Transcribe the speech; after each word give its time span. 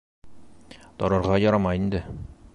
Торорға 1.03 1.39
ярамай 1.45 1.85
инде. 1.85 2.05